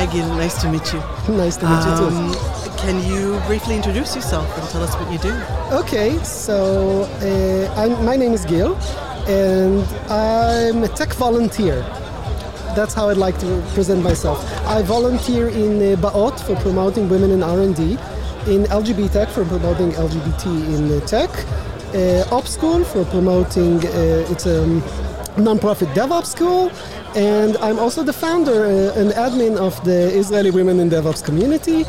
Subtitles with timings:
[0.00, 0.34] Hi, Gil.
[0.34, 0.98] Nice to meet you.
[1.36, 2.70] nice to meet um, you too.
[2.70, 5.34] Um, can you briefly introduce yourself and tell us what you do?
[5.72, 8.76] Okay, so uh, my name is Gil,
[9.28, 11.82] and I'm a tech volunteer.
[12.74, 14.42] That's how I'd like to present myself.
[14.66, 17.98] I volunteer in uh, Ba'ot for promoting women in R&D,
[18.46, 20.46] in LGB Tech for promoting LGBT
[20.76, 24.66] in uh, tech, uh, OpsSchool for promoting uh, it's a
[25.36, 26.70] non-profit DevOps school,
[27.16, 31.84] and I'm also the founder uh, and admin of the Israeli Women in DevOps community.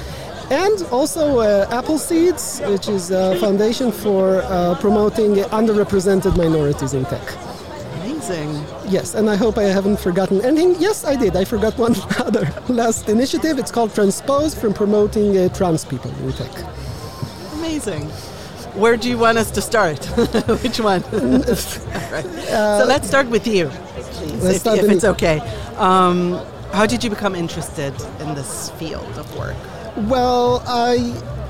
[0.49, 7.21] And also uh, Appleseeds, which is a foundation for uh, promoting underrepresented minorities in tech.
[8.01, 8.65] Amazing.
[8.89, 10.75] Yes, and I hope I haven't forgotten anything.
[10.77, 11.35] Yes, I did.
[11.37, 13.59] I forgot one other last initiative.
[13.59, 16.51] It's called Transpose from promoting uh, trans people in tech.
[17.53, 18.09] Amazing.
[18.75, 20.05] Where do you want us to start?
[20.63, 21.01] Which one?
[21.11, 22.25] right.
[22.25, 23.69] Uh, so let's start with you,
[24.03, 25.39] please, if, if it's okay.
[25.77, 26.39] Um,
[26.71, 29.57] how did you become interested in this field of work?
[30.09, 30.99] Well, I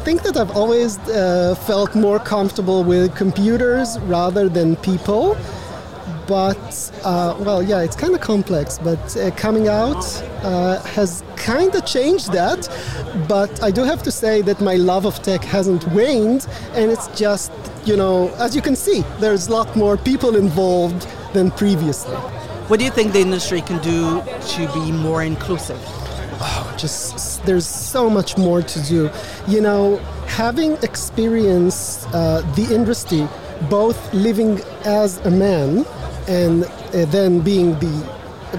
[0.04, 5.38] think that I've always uh, felt more comfortable with computers rather than people.
[6.28, 10.06] But, uh, well, yeah, it's kind of complex, but uh, coming out
[10.44, 12.70] uh, has kind of changed that.
[13.28, 17.08] But I do have to say that my love of tech hasn't waned, and it's
[17.20, 17.52] just,
[17.86, 22.18] you know, as you can see, there's a lot more people involved than previously.
[22.72, 25.78] What do you think the industry can do to be more inclusive?
[26.40, 29.10] oh, just there's so much more to do.
[29.46, 33.28] You know, having experienced uh, the industry,
[33.70, 35.86] both living as a man
[36.30, 38.10] and uh, then being the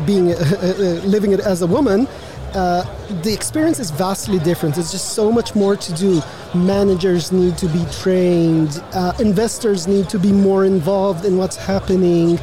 [0.05, 0.75] being uh, uh, uh
[1.07, 2.07] living it as a woman.
[2.53, 2.85] Uh,
[3.23, 4.75] the experience is vastly different.
[4.75, 6.21] There's just so much more to do.
[6.55, 8.83] Managers need to be trained.
[9.19, 12.39] investors need to be more involved in what's happening.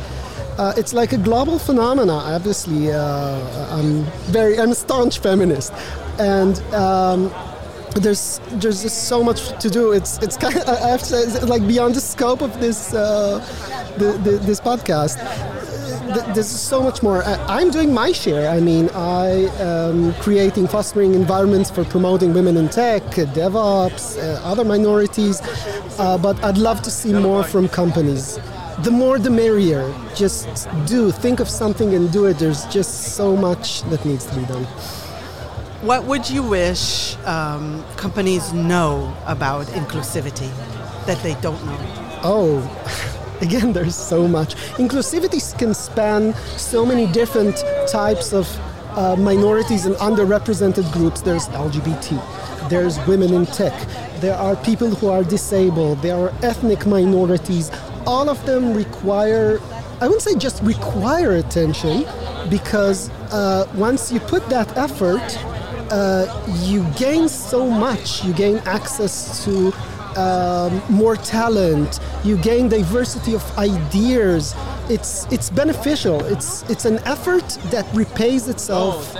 [0.59, 2.11] Uh, it's like a global phenomena.
[2.11, 5.71] Obviously, uh, I'm very I'm a staunch feminist,
[6.19, 7.31] and um,
[7.95, 9.93] there's there's just so much to do.
[9.93, 13.39] It's it's kind of I have to say like beyond the scope of this uh,
[13.97, 15.15] the, the, this podcast.
[16.33, 17.23] There's so much more.
[17.23, 18.49] I'm doing my share.
[18.49, 23.03] I mean, I am creating, fostering environments for promoting women in tech,
[23.37, 25.39] DevOps, uh, other minorities.
[25.99, 28.39] Uh, but I'd love to see more from companies
[28.83, 29.93] the more the merrier.
[30.15, 32.39] Just do, think of something and do it.
[32.39, 34.63] There's just so much that needs to be done.
[35.81, 40.49] What would you wish um, companies know about inclusivity
[41.05, 41.77] that they don't know?
[42.23, 44.55] Oh, again, there's so much.
[44.77, 48.47] Inclusivity can span so many different types of
[48.97, 51.21] uh, minorities and underrepresented groups.
[51.21, 53.73] There's LGBT, there's women in tech,
[54.19, 57.71] there are people who are disabled, there are ethnic minorities,
[58.05, 59.59] all of them require,
[60.01, 62.05] I wouldn't say just require attention,
[62.49, 65.21] because uh, once you put that effort,
[65.91, 66.25] uh,
[66.63, 68.23] you gain so much.
[68.23, 69.73] You gain access to
[70.15, 71.99] um, more talent.
[72.23, 74.55] You gain diversity of ideas.
[74.89, 76.19] It's it's beneficial.
[76.25, 79.13] It's it's an effort that repays itself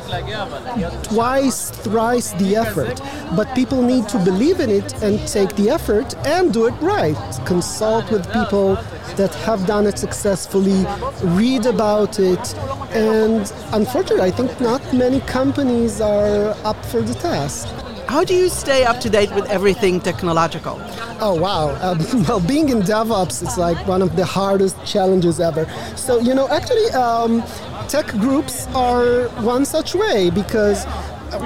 [1.03, 2.99] twice, thrice the effort.
[3.35, 7.15] But people need to believe in it and take the effort and do it right.
[7.45, 8.75] Consult with people
[9.15, 10.85] that have done it successfully,
[11.21, 12.55] read about it,
[12.95, 17.67] and unfortunately, I think not many companies are up for the task.
[18.09, 20.81] How do you stay up to date with everything technological?
[21.21, 21.77] Oh, wow.
[21.79, 25.67] Um, well, being in DevOps is like one of the hardest challenges ever.
[25.95, 27.43] So, you know, actually, um,
[27.87, 30.85] tech groups are one such way because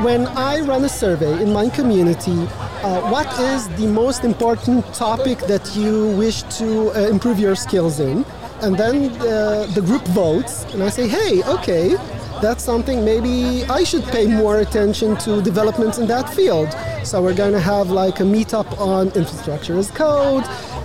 [0.05, 2.47] when I run a survey in my community,
[2.81, 7.99] uh, what is the most important topic that you wish to uh, improve your skills
[7.99, 8.23] in?
[8.61, 11.97] And then uh, the group votes, and I say, hey, okay,
[12.43, 16.67] that's something maybe I should pay more attention to developments in that field.
[17.05, 20.43] So we're going to have like a meetup on infrastructure as code,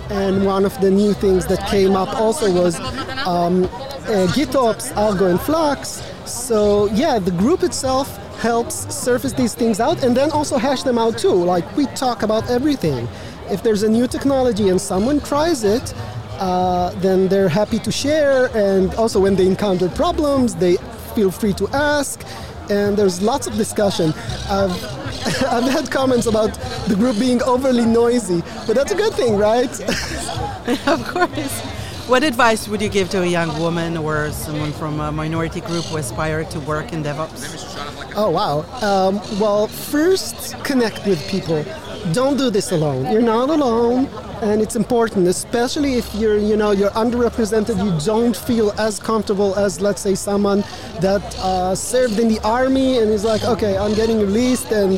[0.09, 2.79] and one of the new things that came up also was
[3.27, 6.01] um, uh, GitOps, Argo, and Flux.
[6.25, 10.97] So yeah, the group itself helps surface these things out and then also hash them
[10.97, 11.33] out too.
[11.33, 13.05] Like we talk about everything.
[13.51, 15.93] If there's a new technology and someone tries it,
[16.39, 18.49] uh, then they're happy to share.
[18.55, 20.77] And also when they encounter problems, they
[21.15, 22.23] feel free to ask.
[22.69, 24.13] And there's lots of discussion.
[24.49, 24.71] I've,
[25.43, 26.53] I've had comments about
[26.87, 29.71] the group being overly noisy, but that's a good thing, right?
[30.87, 31.61] of course.
[32.09, 35.85] What advice would you give to a young woman or someone from a minority group
[35.85, 38.13] who aspire to work in DevOps?
[38.15, 38.65] Oh, wow.
[38.81, 41.63] Um, well, first, connect with people.
[42.13, 43.11] Don't do this alone.
[43.11, 44.07] You're not alone,
[44.41, 47.83] and it's important, especially if you're, you know, you're underrepresented.
[47.83, 50.63] You don't feel as comfortable as, let's say, someone
[51.01, 54.97] that uh, served in the army and is like, okay, I'm getting released, and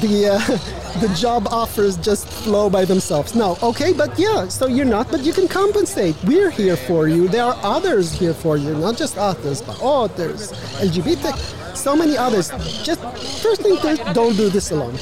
[0.00, 3.34] the uh, the job offers just flow by themselves.
[3.34, 6.16] No, okay, but yeah, so you're not, but you can compensate.
[6.24, 7.28] We're here for you.
[7.28, 12.50] There are others here for you, not just authors, but authors, LGBT, so many others.
[12.82, 13.00] Just
[13.42, 14.96] first thing first, don't do this alone.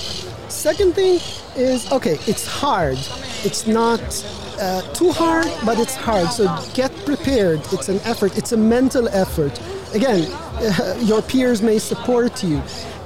[0.59, 1.21] Second thing
[1.55, 2.99] is okay, it's hard.
[3.45, 4.03] It's not
[4.61, 6.31] uh, too hard, but it's hard.
[6.31, 7.61] So get prepared.
[7.73, 8.37] It's an effort.
[8.37, 9.57] It's a mental effort.
[9.95, 12.61] Again, uh, your peers may support you.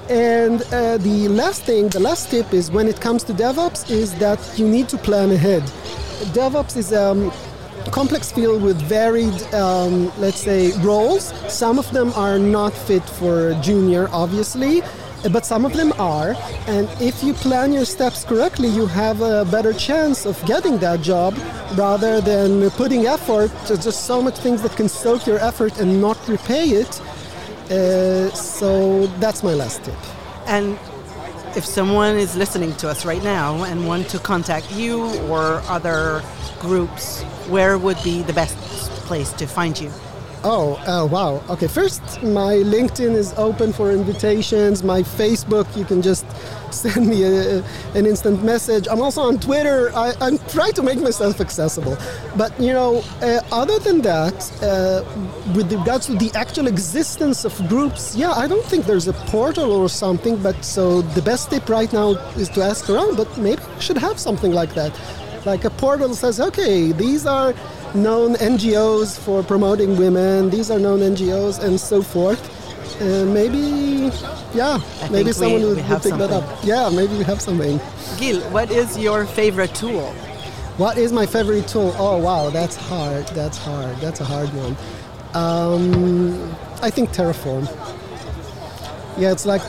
[0.08, 4.14] And uh, the last thing, the last tip is when it comes to DevOps, is
[4.14, 5.62] that you need to plan ahead.
[6.32, 7.30] DevOps is a um,
[7.90, 11.34] complex field with varied, um, let's say, roles.
[11.52, 14.80] Some of them are not fit for junior, obviously,
[15.30, 16.34] but some of them are.
[16.66, 21.00] And if you plan your steps correctly, you have a better chance of getting that
[21.00, 21.36] job
[21.74, 23.50] rather than putting effort.
[23.66, 27.00] There's just so much things that can soak your effort and not repay it
[27.72, 29.96] uh, so that's my last tip.
[30.46, 30.78] And
[31.56, 36.22] if someone is listening to us right now and want to contact you or other
[36.60, 38.56] groups, where would be the best
[39.06, 39.90] place to find you?
[40.44, 41.40] Oh, uh, wow.
[41.50, 44.82] Okay, first, my LinkedIn is open for invitations.
[44.82, 46.26] My Facebook, you can just
[46.72, 47.62] send me a,
[47.94, 48.88] an instant message.
[48.90, 49.92] I'm also on Twitter.
[49.94, 51.96] I, am trying to make myself accessible.
[52.36, 55.04] But, you know, uh, other than that, uh,
[55.54, 59.70] with regards to the actual existence of groups, yeah, I don't think there's a portal
[59.70, 60.42] or something.
[60.42, 63.98] But so the best tip right now is to ask around, but maybe we should
[63.98, 64.92] have something like that.
[65.46, 67.54] Like a portal says, okay, these are
[67.94, 70.50] known NGOs for promoting women.
[70.50, 72.40] These are known NGOs and so forth.
[73.00, 74.10] Uh, maybe,
[74.54, 76.18] yeah, I maybe someone we, would, we would pick something.
[76.18, 76.64] that up.
[76.64, 77.80] Yeah, maybe we have something.
[78.18, 80.12] Gil, what is your favorite tool?
[80.76, 81.94] What is my favorite tool?
[81.98, 83.26] Oh wow, that's hard.
[83.28, 83.96] That's hard.
[83.96, 84.76] That's a hard one.
[85.34, 87.66] Um, I think Terraform.
[89.18, 89.62] Yeah, it's like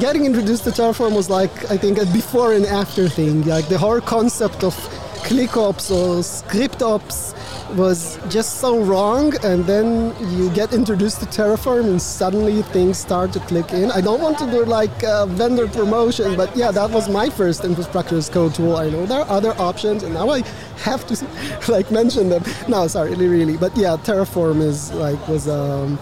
[0.00, 3.44] getting introduced to Terraform was like I think a before and after thing.
[3.44, 4.74] Like the whole concept of
[5.22, 7.34] ClickOps or ScriptOps
[7.76, 13.32] was just so wrong, and then you get introduced to Terraform, and suddenly things start
[13.32, 13.90] to click in.
[13.90, 14.90] I don't want to do like
[15.28, 18.76] vendor promotion, but yeah, that was my first infrastructure as code tool.
[18.76, 20.40] I know there are other options, and now I
[20.84, 21.26] have to
[21.72, 22.42] like mention them.
[22.68, 25.98] No, sorry, really, but yeah, Terraform is like was um,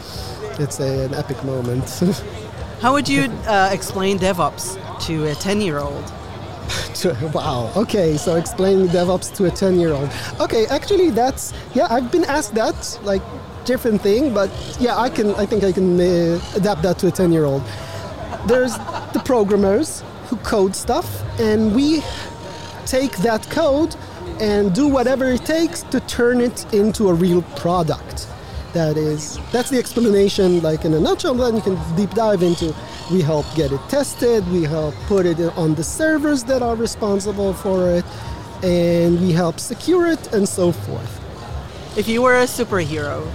[0.58, 1.88] it's a, an epic moment.
[2.80, 4.74] How would you uh, explain DevOps
[5.06, 6.19] to a ten-year-old?
[7.34, 7.72] wow.
[7.76, 10.10] Okay, so explaining DevOps to a 10 year old.
[10.40, 13.22] Okay, actually, that's, yeah, I've been asked that, like,
[13.64, 14.50] different thing, but
[14.80, 17.62] yeah, I can, I think I can uh, adapt that to a 10 year old.
[18.46, 18.76] There's
[19.12, 22.02] the programmers who code stuff, and we
[22.86, 23.94] take that code
[24.40, 28.26] and do whatever it takes to turn it into a real product.
[28.72, 32.74] That is, that's the explanation, like in a nutshell, then you can deep dive into
[33.10, 37.52] we help get it tested, we help put it on the servers that are responsible
[37.52, 38.04] for it,
[38.62, 41.16] and we help secure it and so forth.
[41.98, 43.26] If you were a superhero,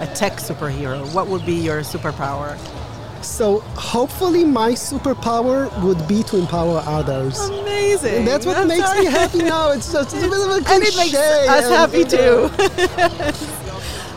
[0.00, 2.58] a tech superhero, what would be your superpower?
[3.24, 7.38] So hopefully my superpower would be to empower others.
[7.38, 8.16] Amazing.
[8.16, 9.70] And that's what I'm makes me happy now.
[9.70, 10.72] It's just it's a bit of a cliche.
[10.74, 13.68] And it makes us happy too.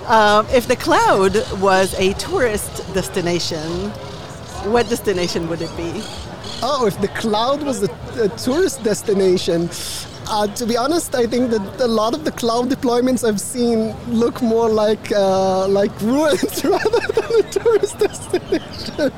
[0.07, 3.89] um, if the cloud was a tourist destination,
[4.71, 5.91] what destination would it be?
[6.61, 7.89] Oh, if the cloud was a,
[8.21, 9.69] a tourist destination,
[10.27, 13.95] uh, to be honest, I think that a lot of the cloud deployments I've seen
[14.07, 19.11] look more like uh, like ruins rather than a tourist destination.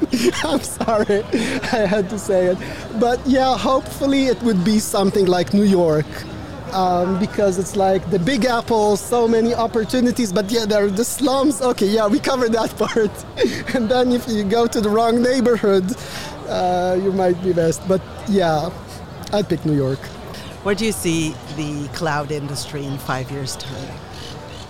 [0.44, 1.24] I'm sorry,
[1.72, 2.58] I had to say it,
[3.00, 6.06] but yeah, hopefully it would be something like New York.
[6.74, 11.06] Um, because it's like the Big Apple, so many opportunities, but yeah, there are the
[11.06, 11.62] slums.
[11.62, 13.12] Okay, yeah, we covered that part.
[13.74, 15.96] and then if you go to the wrong neighborhood,
[16.48, 17.88] uh, you might be best.
[17.88, 18.70] But yeah,
[19.32, 20.00] I'd pick New York.
[20.64, 23.98] Where do you see the cloud industry in five years' time?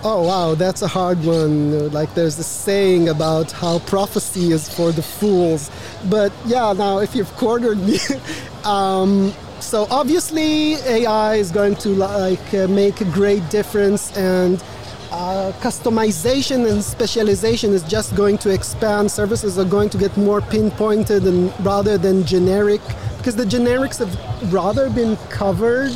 [0.04, 1.90] Oh wow, that's a hard one.
[1.90, 5.72] Like there's a saying about how prophecy is for the fools.
[6.08, 7.98] But yeah, now if you've cornered me,
[8.64, 14.62] um, so obviously AI is going to like uh, make a great difference and
[15.10, 19.10] uh, customization and specialization is just going to expand.
[19.10, 22.80] Services are going to get more pinpointed and rather than generic
[23.16, 25.92] because the generics have rather been covered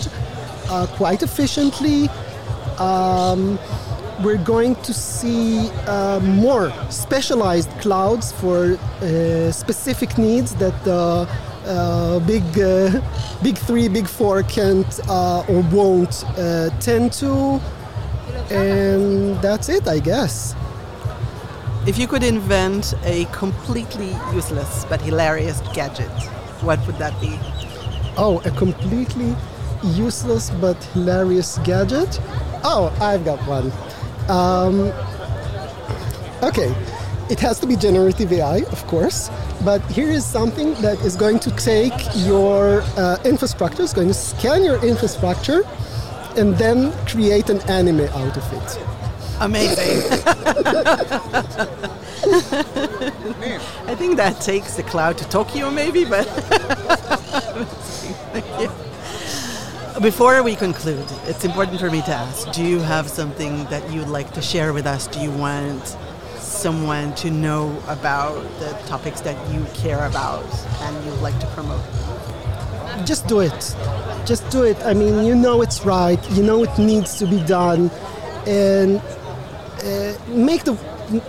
[0.69, 2.09] uh, quite efficiently.
[2.79, 3.59] Um,
[4.23, 11.52] we're going to see uh, more specialized clouds for uh, specific needs that the uh,
[12.27, 13.01] big, uh,
[13.43, 17.61] big three, big four can't uh, or won't uh, tend to,
[18.51, 20.55] and that's it, I guess.
[21.87, 26.11] If you could invent a completely useless but hilarious gadget,
[26.63, 27.39] what would that be?
[28.17, 29.35] Oh, a completely
[29.83, 32.21] useless but hilarious gadget?
[32.63, 33.73] Oh, I've got one.
[34.29, 34.93] Um,
[36.43, 36.73] okay,
[37.31, 39.31] it has to be generative AI, of course,
[39.65, 44.15] but here is something that is going to take your uh, infrastructure, it's going to
[44.15, 45.63] scan your infrastructure,
[46.37, 48.79] and then create an anime out of it.
[49.41, 50.23] Amazing.
[53.87, 56.27] I think that takes the cloud to Tokyo, maybe, but.
[60.01, 64.09] Before we conclude, it's important for me to ask do you have something that you'd
[64.09, 65.07] like to share with us?
[65.07, 65.97] Do you want
[66.63, 70.47] someone to know about the topics that you care about
[70.83, 71.83] and you'd like to promote?
[73.05, 73.61] Just do it.
[74.25, 74.79] Just do it.
[74.85, 77.91] I mean, you know it's right, you know it needs to be done,
[78.47, 79.03] and
[79.85, 80.75] uh, make the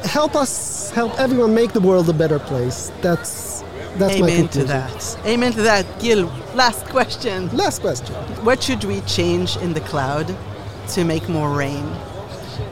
[0.03, 2.91] help us help everyone make the world a better place.
[3.01, 3.63] That's
[3.97, 5.17] that's my Amen to that.
[5.25, 5.85] Amen to that.
[5.99, 7.49] Gil, last question.
[7.55, 8.15] Last question.
[8.45, 10.35] What should we change in the cloud
[10.89, 11.85] to make more rain?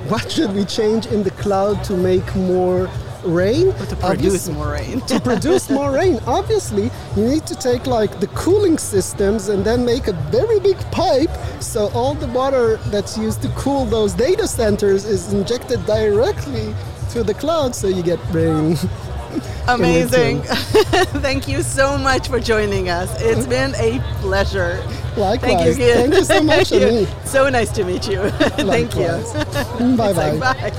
[0.07, 2.89] What should we change in the cloud to make more
[3.23, 3.69] rain?
[3.69, 5.01] Or to produce more rain?
[5.01, 6.19] to produce more rain.
[6.27, 10.77] Obviously, you need to take like the cooling systems and then make a very big
[10.91, 16.73] pipe so all the water that's used to cool those data centers is injected directly
[17.11, 18.77] to the cloud so you get rain.
[19.67, 20.41] Amazing.
[21.21, 23.09] Thank you so much for joining us.
[23.21, 23.49] It's mm-hmm.
[23.49, 24.83] been a pleasure.
[25.17, 25.39] Likewise.
[25.41, 25.95] Thank you, Gil.
[25.95, 27.07] Thank you so much, you.
[27.25, 28.29] So nice to meet you.
[28.29, 29.07] Thank you.
[29.97, 30.53] Bye It's like, bye.
[30.53, 30.71] bye.